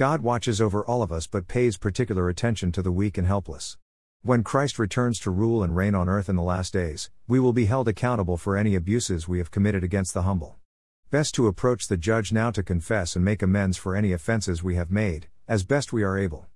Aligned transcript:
God 0.00 0.22
watches 0.22 0.62
over 0.62 0.82
all 0.82 1.02
of 1.02 1.12
us 1.12 1.26
but 1.26 1.46
pays 1.46 1.76
particular 1.76 2.30
attention 2.30 2.72
to 2.72 2.80
the 2.80 2.90
weak 2.90 3.18
and 3.18 3.26
helpless. 3.26 3.76
When 4.22 4.42
Christ 4.42 4.78
returns 4.78 5.20
to 5.20 5.30
rule 5.30 5.62
and 5.62 5.76
reign 5.76 5.94
on 5.94 6.08
earth 6.08 6.30
in 6.30 6.36
the 6.36 6.42
last 6.42 6.72
days, 6.72 7.10
we 7.28 7.38
will 7.38 7.52
be 7.52 7.66
held 7.66 7.86
accountable 7.86 8.38
for 8.38 8.56
any 8.56 8.74
abuses 8.74 9.28
we 9.28 9.36
have 9.36 9.50
committed 9.50 9.84
against 9.84 10.14
the 10.14 10.22
humble. 10.22 10.56
Best 11.10 11.34
to 11.34 11.48
approach 11.48 11.86
the 11.86 11.98
judge 11.98 12.32
now 12.32 12.50
to 12.50 12.62
confess 12.62 13.14
and 13.14 13.22
make 13.22 13.42
amends 13.42 13.76
for 13.76 13.94
any 13.94 14.14
offenses 14.14 14.62
we 14.62 14.74
have 14.74 14.90
made, 14.90 15.28
as 15.46 15.64
best 15.64 15.92
we 15.92 16.02
are 16.02 16.16
able. 16.16 16.46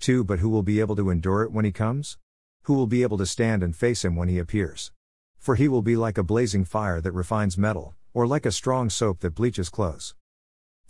2. 0.00 0.22
But 0.22 0.40
who 0.40 0.50
will 0.50 0.62
be 0.62 0.78
able 0.78 0.96
to 0.96 1.08
endure 1.08 1.44
it 1.44 1.52
when 1.52 1.64
he 1.64 1.72
comes? 1.72 2.18
Who 2.64 2.74
will 2.74 2.86
be 2.86 3.00
able 3.00 3.16
to 3.16 3.24
stand 3.24 3.62
and 3.62 3.74
face 3.74 4.04
him 4.04 4.16
when 4.16 4.28
he 4.28 4.38
appears? 4.38 4.92
For 5.38 5.54
he 5.54 5.66
will 5.66 5.80
be 5.80 5.96
like 5.96 6.18
a 6.18 6.22
blazing 6.22 6.66
fire 6.66 7.00
that 7.00 7.12
refines 7.12 7.56
metal, 7.56 7.94
or 8.12 8.26
like 8.26 8.44
a 8.44 8.52
strong 8.52 8.90
soap 8.90 9.20
that 9.20 9.34
bleaches 9.34 9.70
clothes. 9.70 10.14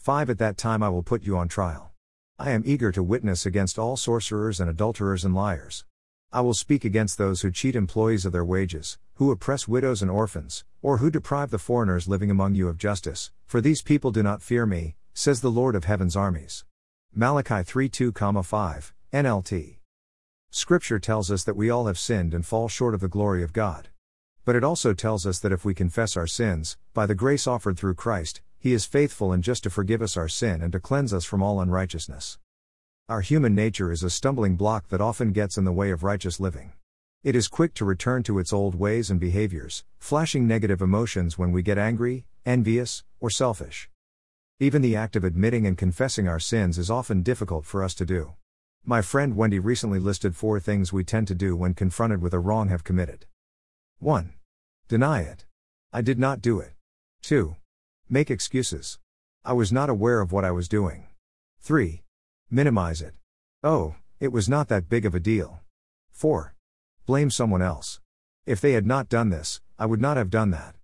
5. 0.07 0.30
At 0.30 0.38
that 0.38 0.57
time 0.57 0.84
I 0.84 0.88
will 0.88 1.02
put 1.02 1.25
you 1.25 1.36
on 1.36 1.48
trial. 1.48 1.91
I 2.39 2.52
am 2.52 2.62
eager 2.64 2.93
to 2.93 3.02
witness 3.02 3.45
against 3.45 3.76
all 3.76 3.96
sorcerers 3.96 4.61
and 4.61 4.71
adulterers 4.71 5.25
and 5.25 5.35
liars. 5.35 5.85
I 6.32 6.43
will 6.43 6.54
speak 6.54 6.85
against 6.85 7.18
those 7.18 7.43
who 7.43 7.50
cheat 7.50 7.75
employees 7.75 8.25
of 8.25 8.30
their 8.30 8.44
wages, 8.44 8.99
who 9.14 9.32
oppress 9.32 9.66
widows 9.66 10.03
and 10.03 10.08
orphans, 10.08 10.64
or 10.80 10.99
who 10.99 11.11
deprive 11.11 11.50
the 11.50 11.58
foreigners 11.58 12.07
living 12.07 12.30
among 12.30 12.54
you 12.54 12.68
of 12.68 12.79
justice, 12.79 13.32
for 13.46 13.61
these 13.61 13.82
people 13.82 14.13
do 14.13 14.22
not 14.22 14.43
fear 14.43 14.64
me, 14.64 14.94
says 15.13 15.40
the 15.40 15.50
Lord 15.50 15.75
of 15.75 15.86
heaven's 15.86 16.14
armies. 16.14 16.64
Malachi 17.13 17.64
3 17.64 17.88
2, 17.88 18.13
5, 18.13 18.94
NLT. 19.13 19.79
Scripture 20.50 21.00
tells 21.00 21.32
us 21.32 21.43
that 21.43 21.57
we 21.57 21.68
all 21.68 21.88
have 21.88 21.99
sinned 21.99 22.32
and 22.32 22.46
fall 22.46 22.68
short 22.68 22.94
of 22.94 23.00
the 23.00 23.08
glory 23.08 23.43
of 23.43 23.52
God. 23.52 23.88
But 24.44 24.54
it 24.54 24.63
also 24.63 24.94
tells 24.94 25.27
us 25.27 25.41
that 25.41 25.50
if 25.50 25.64
we 25.64 25.75
confess 25.75 26.16
our 26.16 26.29
sins, 26.29 26.77
by 26.94 27.07
the 27.07 27.16
grace 27.16 27.49
offered 27.49 27.77
through 27.77 27.94
Christ, 27.94 28.41
he 28.66 28.72
is 28.72 28.84
faithful 28.84 29.30
and 29.30 29.44
just 29.44 29.62
to 29.62 29.70
forgive 29.70 30.02
us 30.02 30.16
our 30.16 30.26
sin 30.26 30.61
and 30.61 30.72
to 30.72 30.80
cleanse 30.80 31.14
us 31.14 31.24
from 31.24 31.40
all 31.40 31.61
unrighteousness. 31.61 32.36
Our 33.08 33.20
human 33.20 33.55
nature 33.55 33.92
is 33.92 34.02
a 34.02 34.11
stumbling 34.11 34.56
block 34.56 34.88
that 34.88 35.00
often 35.00 35.30
gets 35.30 35.56
in 35.56 35.62
the 35.62 35.70
way 35.70 35.92
of 35.92 36.02
righteous 36.02 36.41
living. 36.41 36.72
It 37.22 37.36
is 37.36 37.46
quick 37.46 37.74
to 37.74 37.84
return 37.84 38.24
to 38.24 38.41
its 38.41 38.52
old 38.52 38.74
ways 38.74 39.08
and 39.08 39.20
behaviors, 39.20 39.84
flashing 40.00 40.48
negative 40.48 40.82
emotions 40.82 41.38
when 41.38 41.52
we 41.52 41.62
get 41.62 41.78
angry, 41.78 42.24
envious, 42.44 43.04
or 43.20 43.30
selfish. 43.30 43.88
Even 44.58 44.82
the 44.82 44.96
act 44.96 45.14
of 45.14 45.22
admitting 45.22 45.64
and 45.64 45.78
confessing 45.78 46.26
our 46.26 46.41
sins 46.41 46.76
is 46.76 46.91
often 46.91 47.22
difficult 47.22 47.64
for 47.64 47.84
us 47.84 47.94
to 47.94 48.04
do. 48.04 48.32
My 48.84 49.00
friend 49.00 49.36
Wendy 49.36 49.60
recently 49.60 50.00
listed 50.00 50.34
four 50.34 50.58
things 50.58 50.92
we 50.92 51.04
tend 51.04 51.28
to 51.28 51.36
do 51.36 51.54
when 51.54 51.74
confronted 51.74 52.20
with 52.20 52.34
a 52.34 52.41
wrong 52.41 52.69
have 52.70 52.82
committed. 52.82 53.26
1. 54.00 54.32
Deny 54.88 55.20
it. 55.20 55.44
I 55.92 56.00
did 56.00 56.19
not 56.19 56.42
do 56.42 56.58
it. 56.58 56.72
2. 57.22 57.54
Make 58.08 58.30
excuses. 58.30 59.00
I 59.44 59.52
was 59.52 59.72
not 59.72 59.90
aware 59.90 60.20
of 60.20 60.30
what 60.30 60.44
I 60.44 60.52
was 60.52 60.68
doing. 60.68 61.08
3. 61.60 62.04
Minimize 62.48 63.02
it. 63.02 63.14
Oh, 63.64 63.96
it 64.20 64.30
was 64.30 64.48
not 64.48 64.68
that 64.68 64.88
big 64.88 65.04
of 65.04 65.12
a 65.12 65.18
deal. 65.18 65.58
4. 66.12 66.54
Blame 67.04 67.30
someone 67.30 67.62
else. 67.62 68.00
If 68.44 68.60
they 68.60 68.74
had 68.74 68.86
not 68.86 69.08
done 69.08 69.30
this, 69.30 69.60
I 69.76 69.86
would 69.86 70.00
not 70.00 70.16
have 70.16 70.30
done 70.30 70.52
that. 70.52 70.76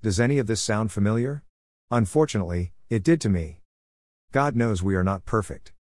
Does 0.00 0.18
any 0.18 0.38
of 0.38 0.46
this 0.46 0.62
sound 0.62 0.90
familiar? 0.90 1.42
Unfortunately, 1.90 2.72
it 2.88 3.04
did 3.04 3.20
to 3.20 3.28
me. 3.28 3.60
God 4.32 4.56
knows 4.56 4.82
we 4.82 4.94
are 4.94 5.04
not 5.04 5.26
perfect. 5.26 5.74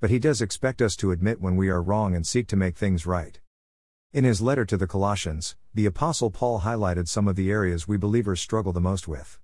But 0.00 0.08
He 0.08 0.18
does 0.18 0.40
expect 0.40 0.80
us 0.80 0.96
to 0.96 1.10
admit 1.10 1.42
when 1.42 1.56
we 1.56 1.68
are 1.68 1.82
wrong 1.82 2.14
and 2.14 2.26
seek 2.26 2.46
to 2.48 2.56
make 2.56 2.78
things 2.78 3.04
right. 3.04 3.38
In 4.14 4.24
his 4.24 4.40
letter 4.40 4.64
to 4.64 4.78
the 4.78 4.86
Colossians, 4.86 5.56
the 5.74 5.84
Apostle 5.84 6.30
Paul 6.30 6.60
highlighted 6.60 7.06
some 7.06 7.28
of 7.28 7.36
the 7.36 7.50
areas 7.50 7.86
we 7.86 7.98
believers 7.98 8.40
struggle 8.40 8.72
the 8.72 8.80
most 8.80 9.06
with. 9.06 9.38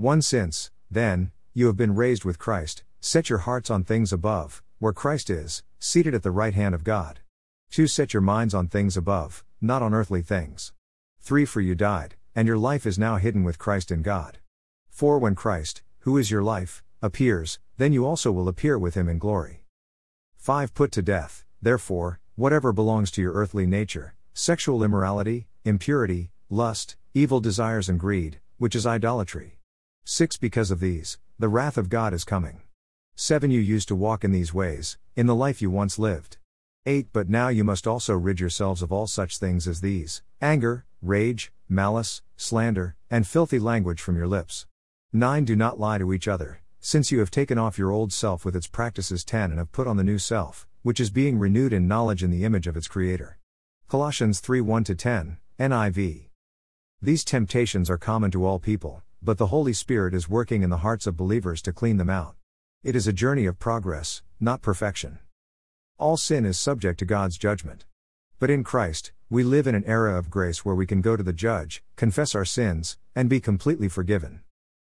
1 0.00 0.22
Since, 0.22 0.70
then, 0.88 1.32
you 1.52 1.66
have 1.66 1.76
been 1.76 1.96
raised 1.96 2.24
with 2.24 2.38
Christ, 2.38 2.84
set 3.00 3.28
your 3.28 3.40
hearts 3.40 3.68
on 3.68 3.82
things 3.82 4.12
above, 4.12 4.62
where 4.78 4.92
Christ 4.92 5.28
is, 5.28 5.64
seated 5.80 6.14
at 6.14 6.22
the 6.22 6.30
right 6.30 6.54
hand 6.54 6.72
of 6.72 6.84
God. 6.84 7.18
2 7.72 7.88
Set 7.88 8.14
your 8.14 8.20
minds 8.20 8.54
on 8.54 8.68
things 8.68 8.96
above, 8.96 9.44
not 9.60 9.82
on 9.82 9.92
earthly 9.92 10.22
things. 10.22 10.72
3 11.20 11.44
For 11.44 11.60
you 11.60 11.74
died, 11.74 12.14
and 12.32 12.46
your 12.46 12.56
life 12.56 12.86
is 12.86 12.96
now 12.96 13.16
hidden 13.16 13.42
with 13.42 13.58
Christ 13.58 13.90
in 13.90 14.02
God. 14.02 14.38
4 14.88 15.18
When 15.18 15.34
Christ, 15.34 15.82
who 16.02 16.16
is 16.16 16.30
your 16.30 16.44
life, 16.44 16.84
appears, 17.02 17.58
then 17.76 17.92
you 17.92 18.06
also 18.06 18.30
will 18.30 18.46
appear 18.46 18.78
with 18.78 18.94
him 18.94 19.08
in 19.08 19.18
glory. 19.18 19.64
5 20.36 20.74
Put 20.74 20.92
to 20.92 21.02
death, 21.02 21.44
therefore, 21.60 22.20
whatever 22.36 22.72
belongs 22.72 23.10
to 23.10 23.20
your 23.20 23.32
earthly 23.32 23.66
nature 23.66 24.14
sexual 24.32 24.84
immorality, 24.84 25.48
impurity, 25.64 26.30
lust, 26.48 26.94
evil 27.14 27.40
desires, 27.40 27.88
and 27.88 27.98
greed, 27.98 28.38
which 28.58 28.76
is 28.76 28.86
idolatry. 28.86 29.57
6 30.10 30.38
Because 30.38 30.70
of 30.70 30.80
these, 30.80 31.18
the 31.38 31.50
wrath 31.50 31.76
of 31.76 31.90
God 31.90 32.14
is 32.14 32.24
coming. 32.24 32.62
7 33.16 33.50
You 33.50 33.60
used 33.60 33.88
to 33.88 33.94
walk 33.94 34.24
in 34.24 34.32
these 34.32 34.54
ways, 34.54 34.96
in 35.16 35.26
the 35.26 35.34
life 35.34 35.60
you 35.60 35.70
once 35.70 35.98
lived. 35.98 36.38
8 36.86 37.08
But 37.12 37.28
now 37.28 37.48
you 37.48 37.62
must 37.62 37.86
also 37.86 38.14
rid 38.14 38.40
yourselves 38.40 38.80
of 38.80 38.90
all 38.90 39.06
such 39.06 39.36
things 39.36 39.68
as 39.68 39.82
these 39.82 40.22
anger, 40.40 40.86
rage, 41.02 41.52
malice, 41.68 42.22
slander, 42.38 42.96
and 43.10 43.26
filthy 43.26 43.58
language 43.58 44.00
from 44.00 44.16
your 44.16 44.26
lips. 44.26 44.66
9 45.12 45.44
Do 45.44 45.54
not 45.54 45.78
lie 45.78 45.98
to 45.98 46.14
each 46.14 46.26
other, 46.26 46.62
since 46.80 47.12
you 47.12 47.18
have 47.18 47.30
taken 47.30 47.58
off 47.58 47.76
your 47.76 47.90
old 47.90 48.10
self 48.10 48.46
with 48.46 48.56
its 48.56 48.66
practices 48.66 49.26
10 49.26 49.50
and 49.50 49.58
have 49.58 49.72
put 49.72 49.86
on 49.86 49.98
the 49.98 50.02
new 50.02 50.18
self, 50.18 50.66
which 50.80 51.00
is 51.00 51.10
being 51.10 51.38
renewed 51.38 51.74
in 51.74 51.86
knowledge 51.86 52.22
in 52.24 52.30
the 52.30 52.46
image 52.46 52.66
of 52.66 52.78
its 52.78 52.88
Creator. 52.88 53.36
Colossians 53.88 54.40
3 54.40 54.62
1 54.62 54.84
10, 54.84 55.36
NIV. 55.60 56.30
These 57.02 57.24
temptations 57.24 57.90
are 57.90 57.98
common 57.98 58.30
to 58.30 58.46
all 58.46 58.58
people 58.58 59.02
but 59.22 59.38
the 59.38 59.46
Holy 59.46 59.72
Spirit 59.72 60.14
is 60.14 60.28
working 60.28 60.62
in 60.62 60.70
the 60.70 60.78
hearts 60.78 61.06
of 61.06 61.16
believers 61.16 61.60
to 61.62 61.72
clean 61.72 61.96
them 61.96 62.10
out. 62.10 62.36
It 62.84 62.94
is 62.94 63.06
a 63.06 63.12
journey 63.12 63.46
of 63.46 63.58
progress, 63.58 64.22
not 64.38 64.62
perfection. 64.62 65.18
All 65.98 66.16
sin 66.16 66.44
is 66.44 66.58
subject 66.58 66.98
to 67.00 67.04
God's 67.04 67.36
judgment. 67.36 67.84
But 68.38 68.50
in 68.50 68.62
Christ, 68.62 69.12
we 69.28 69.42
live 69.42 69.66
in 69.66 69.74
an 69.74 69.84
era 69.84 70.16
of 70.16 70.30
grace 70.30 70.64
where 70.64 70.74
we 70.74 70.86
can 70.86 71.00
go 71.00 71.16
to 71.16 71.22
the 71.22 71.32
judge, 71.32 71.82
confess 71.96 72.34
our 72.34 72.44
sins, 72.44 72.96
and 73.16 73.28
be 73.28 73.40
completely 73.40 73.88
forgiven. 73.88 74.40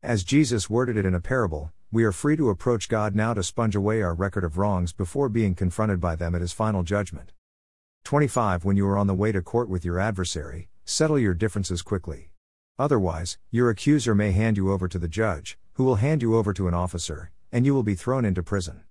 As 0.04 0.24
Jesus 0.24 0.70
worded 0.70 0.96
it 0.96 1.06
in 1.06 1.16
a 1.16 1.20
parable, 1.20 1.74
we 1.92 2.04
are 2.04 2.12
free 2.12 2.38
to 2.38 2.50
approach 2.50 2.88
God 2.88 3.16
now 3.16 3.34
to 3.34 3.42
sponge 3.42 3.76
away 3.76 4.04
our 4.04 4.14
record 4.14 4.44
of 4.44 4.60
wrongs 4.60 4.94
before 4.94 5.28
being 5.28 5.56
confronted 5.56 6.00
by 6.00 6.16
them 6.16 6.36
at 6.36 6.42
his 6.42 6.54
final 6.54 6.84
judgment. 6.84 7.34
25 8.04 8.64
When 8.64 8.78
you 8.78 8.88
are 8.88 8.98
on 8.98 9.08
the 9.08 9.16
way 9.16 9.32
to 9.32 9.42
court 9.42 9.68
with 9.68 9.84
your 9.84 10.00
adversary, 10.00 10.70
settle 10.86 11.18
your 11.18 11.34
differences 11.34 11.82
quickly. 11.82 12.30
Otherwise, 12.80 13.38
your 13.52 13.70
accuser 13.70 14.16
may 14.16 14.32
hand 14.32 14.56
you 14.56 14.72
over 14.72 14.88
to 14.88 14.98
the 14.98 15.10
judge, 15.10 15.60
who 15.74 15.84
will 15.84 15.96
hand 15.96 16.22
you 16.22 16.38
over 16.38 16.54
to 16.54 16.70
an 16.70 16.74
officer, 16.74 17.30
and 17.52 17.66
you 17.66 17.74
will 17.74 17.84
be 17.84 17.94
thrown 17.94 18.24
into 18.24 18.42
prison. 18.42 18.84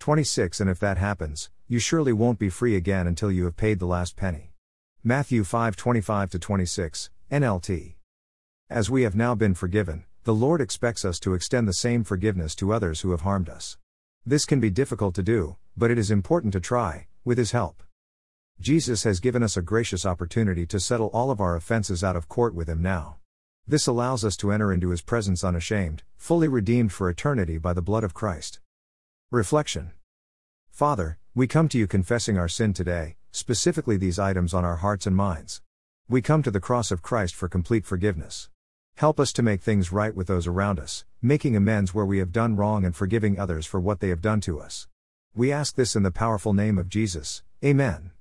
26 0.00 0.60
And 0.60 0.68
if 0.68 0.80
that 0.80 0.98
happens, 0.98 1.48
you 1.68 1.78
surely 1.78 2.12
won't 2.12 2.40
be 2.40 2.48
free 2.50 2.74
again 2.74 3.06
until 3.06 3.30
you 3.30 3.44
have 3.44 3.56
paid 3.56 3.78
the 3.78 3.86
last 3.86 4.16
penny. 4.16 4.52
Matthew 5.04 5.44
5:25 5.44 6.40
26, 6.40 7.10
NLT. 7.30 7.94
As 8.68 8.90
we 8.90 9.02
have 9.02 9.14
now 9.14 9.36
been 9.36 9.54
forgiven, 9.54 10.04
the 10.24 10.34
Lord 10.34 10.60
expects 10.60 11.04
us 11.04 11.20
to 11.20 11.34
extend 11.34 11.68
the 11.68 11.72
same 11.72 12.02
forgiveness 12.02 12.56
to 12.56 12.72
others 12.72 13.02
who 13.02 13.12
have 13.12 13.20
harmed 13.20 13.48
us. 13.48 13.78
This 14.24 14.44
can 14.44 14.58
be 14.58 14.70
difficult 14.70 15.14
to 15.14 15.22
do, 15.22 15.56
but 15.76 15.92
it 15.92 15.98
is 15.98 16.10
important 16.10 16.52
to 16.54 16.60
try, 16.60 17.06
with 17.24 17.38
His 17.38 17.52
help. 17.52 17.84
Jesus 18.58 19.04
has 19.04 19.20
given 19.20 19.44
us 19.44 19.56
a 19.56 19.62
gracious 19.62 20.04
opportunity 20.04 20.66
to 20.66 20.80
settle 20.80 21.08
all 21.08 21.30
of 21.30 21.40
our 21.40 21.54
offenses 21.54 22.02
out 22.02 22.16
of 22.16 22.28
court 22.28 22.52
with 22.52 22.68
Him 22.68 22.82
now. 22.82 23.18
This 23.68 23.88
allows 23.88 24.24
us 24.24 24.36
to 24.36 24.52
enter 24.52 24.72
into 24.72 24.90
his 24.90 25.02
presence 25.02 25.42
unashamed, 25.42 26.04
fully 26.16 26.46
redeemed 26.46 26.92
for 26.92 27.10
eternity 27.10 27.58
by 27.58 27.72
the 27.72 27.82
blood 27.82 28.04
of 28.04 28.14
Christ. 28.14 28.60
Reflection 29.32 29.90
Father, 30.70 31.18
we 31.34 31.48
come 31.48 31.68
to 31.70 31.78
you 31.78 31.88
confessing 31.88 32.38
our 32.38 32.46
sin 32.46 32.72
today, 32.72 33.16
specifically 33.32 33.96
these 33.96 34.20
items 34.20 34.54
on 34.54 34.64
our 34.64 34.76
hearts 34.76 35.04
and 35.04 35.16
minds. 35.16 35.62
We 36.08 36.22
come 36.22 36.44
to 36.44 36.50
the 36.52 36.60
cross 36.60 36.92
of 36.92 37.02
Christ 37.02 37.34
for 37.34 37.48
complete 37.48 37.84
forgiveness. 37.84 38.50
Help 38.98 39.18
us 39.18 39.32
to 39.32 39.42
make 39.42 39.62
things 39.62 39.90
right 39.90 40.14
with 40.14 40.28
those 40.28 40.46
around 40.46 40.78
us, 40.78 41.04
making 41.20 41.56
amends 41.56 41.92
where 41.92 42.06
we 42.06 42.18
have 42.18 42.30
done 42.30 42.54
wrong 42.54 42.84
and 42.84 42.94
forgiving 42.94 43.36
others 43.36 43.66
for 43.66 43.80
what 43.80 43.98
they 43.98 44.10
have 44.10 44.22
done 44.22 44.40
to 44.42 44.60
us. 44.60 44.86
We 45.34 45.50
ask 45.50 45.74
this 45.74 45.96
in 45.96 46.04
the 46.04 46.12
powerful 46.12 46.54
name 46.54 46.78
of 46.78 46.88
Jesus. 46.88 47.42
Amen. 47.64 48.12